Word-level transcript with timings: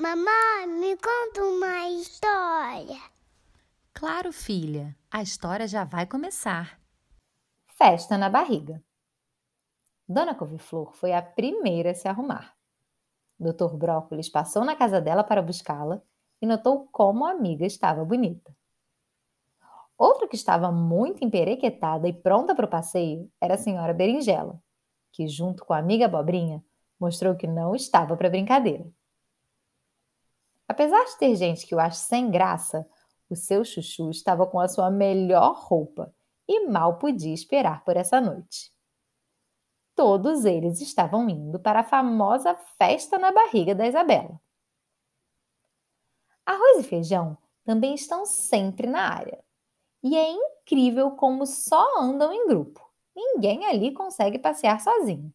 Mamãe, 0.00 0.66
me 0.66 0.96
conta 0.96 1.44
uma 1.44 1.90
história. 1.90 2.98
Claro, 3.92 4.32
filha, 4.32 4.96
a 5.10 5.20
história 5.20 5.68
já 5.68 5.84
vai 5.84 6.06
começar. 6.06 6.80
Festa 7.76 8.16
na 8.16 8.30
barriga. 8.30 8.82
Dona 10.08 10.34
Couve-Flor 10.34 10.94
foi 10.94 11.12
a 11.12 11.20
primeira 11.20 11.90
a 11.90 11.94
se 11.94 12.08
arrumar. 12.08 12.56
Dr. 13.38 13.76
Brócolis 13.76 14.30
passou 14.30 14.64
na 14.64 14.74
casa 14.74 15.02
dela 15.02 15.22
para 15.22 15.42
buscá-la 15.42 16.00
e 16.40 16.46
notou 16.46 16.88
como 16.90 17.26
a 17.26 17.32
amiga 17.32 17.66
estava 17.66 18.02
bonita. 18.02 18.56
Outra 19.98 20.26
que 20.26 20.34
estava 20.34 20.72
muito 20.72 21.22
emperequetada 21.22 22.08
e 22.08 22.12
pronta 22.14 22.54
para 22.54 22.64
o 22.64 22.70
passeio 22.70 23.30
era 23.38 23.52
a 23.52 23.58
senhora 23.58 23.92
Berinjela, 23.92 24.62
que, 25.12 25.28
junto 25.28 25.62
com 25.62 25.74
a 25.74 25.78
amiga 25.78 26.06
Abobrinha, 26.06 26.64
mostrou 26.98 27.36
que 27.36 27.46
não 27.46 27.74
estava 27.74 28.16
para 28.16 28.30
brincadeira. 28.30 28.90
Apesar 30.70 31.04
de 31.04 31.18
ter 31.18 31.34
gente 31.34 31.66
que 31.66 31.74
o 31.74 31.80
acha 31.80 31.96
sem 31.96 32.30
graça, 32.30 32.88
o 33.28 33.34
seu 33.34 33.64
chuchu 33.64 34.08
estava 34.08 34.46
com 34.46 34.60
a 34.60 34.68
sua 34.68 34.88
melhor 34.88 35.56
roupa 35.56 36.14
e 36.46 36.68
mal 36.68 36.96
podia 36.96 37.34
esperar 37.34 37.82
por 37.82 37.96
essa 37.96 38.20
noite. 38.20 38.72
Todos 39.96 40.44
eles 40.44 40.80
estavam 40.80 41.28
indo 41.28 41.58
para 41.58 41.80
a 41.80 41.82
famosa 41.82 42.54
festa 42.78 43.18
na 43.18 43.32
barriga 43.32 43.74
da 43.74 43.84
Isabela. 43.84 44.40
Arroz 46.46 46.78
e 46.78 46.88
feijão 46.88 47.36
também 47.64 47.92
estão 47.92 48.24
sempre 48.24 48.86
na 48.86 49.12
área. 49.12 49.42
E 50.04 50.16
é 50.16 50.30
incrível 50.30 51.10
como 51.16 51.46
só 51.46 52.00
andam 52.00 52.32
em 52.32 52.46
grupo. 52.46 52.80
Ninguém 53.16 53.66
ali 53.66 53.92
consegue 53.92 54.38
passear 54.38 54.80
sozinho. 54.80 55.34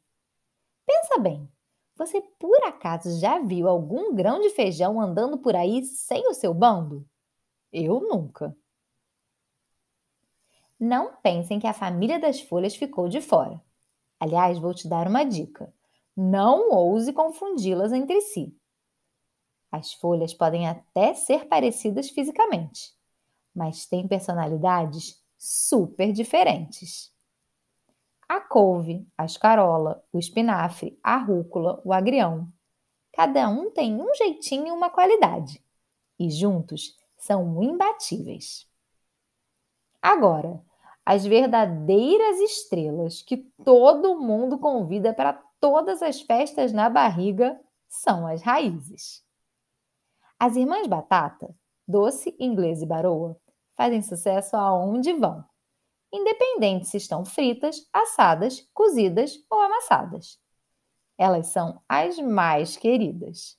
Pensa 0.86 1.20
bem, 1.20 1.52
você 1.96 2.22
por 2.40 2.64
acaso 2.64 3.20
já 3.20 3.40
viu 3.40 3.68
algum 3.68 4.14
grão 4.14 4.42
de 4.42 4.50
feijão 4.50 5.00
andando 5.00 5.38
por 5.38 5.56
aí 5.56 5.84
sem 5.84 6.28
o 6.28 6.34
seu 6.34 6.54
bando? 6.54 7.08
Eu 7.72 8.02
nunca. 8.02 8.56
Não 10.80 11.16
pensem 11.22 11.60
que 11.60 11.68
a 11.68 11.74
família 11.74 12.20
das 12.20 12.42
folhas 12.42 12.76
ficou 12.76 13.08
de 13.08 13.22
fora. 13.22 13.62
Aliás, 14.20 14.60
vou 14.60 14.74
te 14.74 14.88
dar 14.90 15.08
uma 15.08 15.24
dica. 15.24 15.74
Não 16.16 16.72
ouse 16.72 17.14
confundi-las 17.14 17.94
entre 17.94 18.20
si. 18.22 18.54
As 19.72 19.94
folhas 19.94 20.34
podem 20.34 20.68
até 20.68 21.14
ser 21.14 21.48
parecidas 21.48 22.10
fisicamente, 22.10 22.94
mas 23.54 23.86
têm 23.86 24.08
personalidades 24.08 25.22
super 25.38 26.12
diferentes. 26.12 27.15
A 28.28 28.42
couve, 28.42 29.08
a 29.16 29.26
escarola, 29.26 30.04
o 30.12 30.18
espinafre, 30.18 31.00
a 31.04 31.18
rúcula, 31.18 31.80
o 31.86 31.94
agrião. 31.94 32.52
Cada 33.14 33.48
um 33.48 33.70
tem 33.70 34.02
um 34.02 34.14
jeitinho 34.16 34.68
e 34.68 34.72
uma 34.72 34.90
qualidade, 34.90 35.64
e 36.20 36.30
juntos 36.30 36.98
são 37.18 37.62
imbatíveis. 37.62 38.68
Agora, 40.02 40.62
as 41.06 41.26
verdadeiras 41.26 42.40
estrelas 42.40 43.22
que 43.22 43.38
todo 43.64 44.20
mundo 44.20 44.58
convida 44.58 45.14
para 45.14 45.34
todas 45.60 46.02
as 46.02 46.22
festas 46.22 46.74
na 46.74 46.90
barriga 46.90 47.60
são 47.88 48.26
as 48.26 48.42
raízes. 48.42 49.24
As 50.40 50.56
irmãs 50.56 50.88
Batata, 50.88 51.56
Doce, 51.88 52.36
Inglês 52.40 52.82
e 52.82 52.86
Baroa 52.86 53.38
fazem 53.76 54.02
sucesso 54.02 54.56
aonde 54.56 55.14
vão 55.14 55.46
independente 56.16 56.88
se 56.88 56.98
estão 56.98 57.26
fritas, 57.26 57.88
assadas, 57.92 58.68
cozidas 58.74 59.44
ou 59.50 59.60
amassadas. 59.62 60.40
Elas 61.18 61.48
são 61.48 61.82
as 61.88 62.18
mais 62.18 62.78
queridas. 62.78 63.58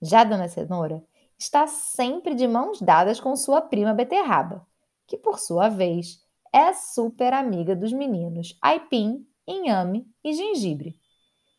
Já 0.00 0.24
Dona 0.24 0.48
Cenoura 0.48 1.04
está 1.38 1.66
sempre 1.66 2.34
de 2.34 2.46
mãos 2.46 2.80
dadas 2.80 3.20
com 3.20 3.34
sua 3.36 3.60
prima 3.60 3.94
Beterraba, 3.94 4.66
que 5.06 5.16
por 5.16 5.38
sua 5.38 5.68
vez 5.68 6.24
é 6.52 6.72
super 6.72 7.32
amiga 7.32 7.74
dos 7.74 7.92
meninos 7.92 8.58
aipim, 8.62 9.26
inhame 9.46 10.06
e 10.22 10.32
gengibre, 10.32 11.00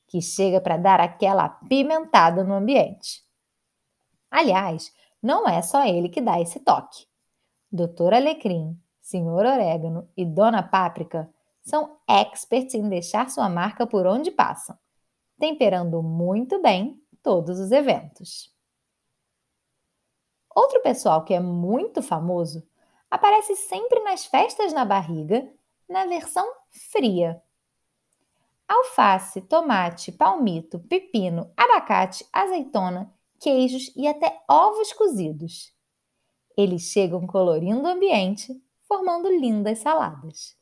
que 0.07 0.21
chega 0.21 0.59
para 0.61 0.77
dar 0.77 0.99
aquela 0.99 1.47
pimentada 1.47 2.43
no 2.43 2.53
ambiente. 2.53 3.23
Aliás, 4.29 4.93
não 5.21 5.47
é 5.47 5.61
só 5.61 5.85
ele 5.85 6.09
que 6.09 6.21
dá 6.21 6.39
esse 6.39 6.59
toque. 6.59 7.05
Doutor 7.71 8.13
Alecrim, 8.13 8.79
Senhor 9.09 9.43
Orégano 9.43 10.07
e 10.15 10.23
Dona 10.23 10.61
Páprica 10.61 11.33
são 11.63 11.97
experts 12.07 12.75
em 12.75 12.87
deixar 12.87 13.27
sua 13.27 13.49
marca 13.49 13.87
por 13.87 14.05
onde 14.05 14.29
passam, 14.29 14.77
temperando 15.39 16.03
muito 16.03 16.61
bem 16.61 17.01
todos 17.23 17.59
os 17.59 17.71
eventos. 17.71 18.55
Outro 20.55 20.79
pessoal 20.83 21.25
que 21.25 21.33
é 21.33 21.39
muito 21.39 22.03
famoso 22.03 22.63
aparece 23.09 23.55
sempre 23.55 23.99
nas 24.01 24.27
festas 24.27 24.71
na 24.73 24.85
barriga, 24.85 25.51
na 25.89 26.05
versão 26.05 26.47
fria. 26.69 27.41
Alface, 28.67 29.41
tomate, 29.41 30.11
palmito, 30.11 30.77
pepino, 30.81 31.51
abacate, 31.57 32.23
azeitona, 32.31 33.11
queijos 33.39 33.91
e 33.95 34.07
até 34.07 34.39
ovos 34.47 34.93
cozidos. 34.93 35.73
Eles 36.55 36.83
chegam 36.83 37.25
colorindo 37.25 37.81
o 37.81 37.87
ambiente 37.87 38.68
formando 38.89 39.29
lindas 39.29 39.79
saladas. 39.79 40.57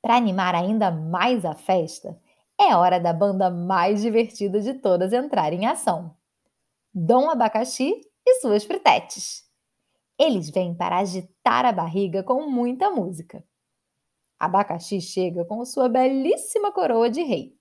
Para 0.00 0.16
animar 0.16 0.54
ainda 0.54 0.88
mais 0.88 1.44
a 1.44 1.56
festa, 1.56 2.16
é 2.58 2.76
hora 2.76 3.00
da 3.00 3.12
banda 3.12 3.50
mais 3.50 4.02
divertida 4.02 4.60
de 4.60 4.74
todas 4.74 5.12
entrar 5.12 5.52
em 5.52 5.66
ação. 5.66 6.16
Dom 6.94 7.28
Abacaxi 7.28 8.00
e 8.24 8.40
suas 8.40 8.62
fritetes. 8.62 9.44
Eles 10.16 10.48
vêm 10.48 10.74
para 10.74 10.98
agitar 10.98 11.66
a 11.66 11.72
barriga 11.72 12.22
com 12.22 12.48
muita 12.48 12.88
música. 12.88 13.44
Abacaxi 14.38 15.00
chega 15.00 15.44
com 15.44 15.64
sua 15.64 15.88
belíssima 15.88 16.70
coroa 16.70 17.10
de 17.10 17.22
rei, 17.22 17.58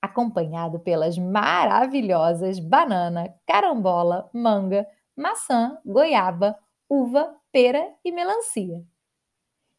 acompanhado 0.00 0.80
pelas 0.80 1.18
maravilhosas 1.18 2.58
banana, 2.58 3.34
carambola, 3.46 4.30
manga, 4.32 4.86
maçã, 5.14 5.78
goiaba, 5.84 6.58
uva, 6.88 7.36
pera 7.52 7.94
e 8.02 8.10
melancia. 8.10 8.82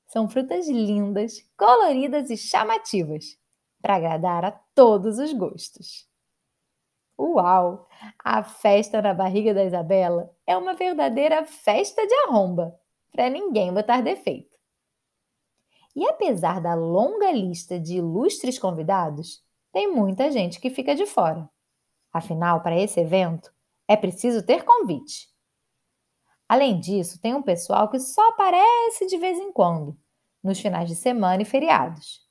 São 0.05 0.29
frutas 0.29 0.69
lindas, 0.69 1.41
coloridas 1.57 2.29
e 2.29 2.37
chamativas, 2.37 3.37
para 3.81 3.95
agradar 3.95 4.45
a 4.45 4.51
todos 4.75 5.17
os 5.17 5.33
gostos. 5.33 6.07
Uau! 7.19 7.87
A 8.23 8.43
festa 8.43 9.01
na 9.01 9.13
barriga 9.13 9.53
da 9.53 9.63
Isabela 9.63 10.31
é 10.45 10.55
uma 10.55 10.75
verdadeira 10.75 11.43
festa 11.43 12.05
de 12.05 12.13
arromba, 12.27 12.79
para 13.11 13.29
ninguém 13.29 13.73
botar 13.73 14.01
defeito. 14.01 14.55
E 15.95 16.07
apesar 16.07 16.61
da 16.61 16.75
longa 16.75 17.31
lista 17.31 17.79
de 17.79 17.97
ilustres 17.97 18.59
convidados, 18.59 19.43
tem 19.71 19.91
muita 19.91 20.31
gente 20.31 20.59
que 20.59 20.69
fica 20.69 20.95
de 20.95 21.05
fora. 21.05 21.49
Afinal, 22.11 22.61
para 22.61 22.79
esse 22.79 22.99
evento, 22.99 23.51
é 23.87 23.95
preciso 23.95 24.45
ter 24.45 24.63
convite. 24.63 25.32
Além 26.47 26.79
disso, 26.79 27.19
tem 27.19 27.33
um 27.33 27.41
pessoal 27.41 27.89
que 27.89 27.99
só 27.99 28.29
aparece 28.29 29.07
de 29.07 29.17
vez 29.17 29.37
em 29.37 29.51
quando, 29.51 29.97
nos 30.43 30.59
finais 30.59 30.87
de 30.89 30.95
semana 30.95 31.41
e 31.41 31.45
feriados. 31.45 32.21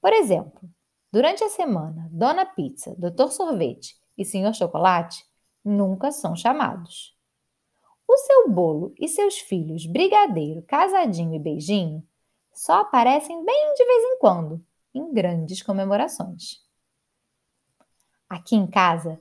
Por 0.00 0.12
exemplo, 0.12 0.68
durante 1.12 1.44
a 1.44 1.48
semana, 1.48 2.08
Dona 2.10 2.46
Pizza, 2.46 2.94
Doutor 2.98 3.30
Sorvete 3.30 3.96
e 4.16 4.24
Senhor 4.24 4.54
Chocolate 4.54 5.24
nunca 5.64 6.10
são 6.10 6.34
chamados. 6.34 7.16
O 8.08 8.16
seu 8.16 8.50
bolo 8.50 8.92
e 8.98 9.08
seus 9.08 9.38
filhos 9.38 9.86
Brigadeiro, 9.86 10.62
Casadinho 10.62 11.34
e 11.34 11.38
Beijinho 11.38 12.06
só 12.52 12.80
aparecem 12.80 13.44
bem 13.44 13.74
de 13.74 13.84
vez 13.84 14.04
em 14.04 14.18
quando, 14.18 14.64
em 14.94 15.12
grandes 15.12 15.62
comemorações. 15.62 16.60
Aqui 18.28 18.56
em 18.56 18.66
casa, 18.66 19.20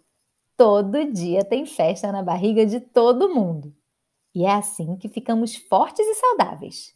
todo 0.58 1.12
dia 1.12 1.46
tem 1.46 1.66
festa 1.66 2.12
na 2.12 2.24
barriga 2.24 2.66
de 2.66 2.80
todo 2.80 3.34
mundo. 3.34 3.74
E 4.34 4.46
é 4.46 4.54
assim 4.54 4.96
que 4.96 5.10
ficamos 5.10 5.56
fortes 5.56 6.06
e 6.06 6.16
saudáveis. 6.16 6.96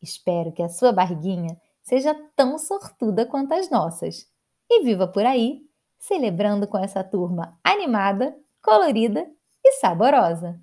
Espero 0.00 0.52
que 0.52 0.62
a 0.62 0.68
sua 0.68 0.92
barriguinha 0.92 1.60
seja 1.82 2.14
tão 2.34 2.58
sortuda 2.58 3.26
quanto 3.26 3.54
as 3.54 3.70
nossas 3.70 4.28
e 4.68 4.82
viva 4.82 5.06
por 5.06 5.24
aí, 5.24 5.62
celebrando 5.98 6.66
com 6.66 6.78
essa 6.78 7.02
turma 7.02 7.58
animada, 7.62 8.36
colorida 8.62 9.28
e 9.64 9.72
saborosa. 9.74 10.60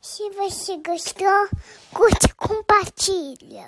Se 0.00 0.28
você 0.30 0.78
gostou, 0.78 1.48
curte 1.94 2.26
e 2.26 2.34
compartilha. 2.34 3.60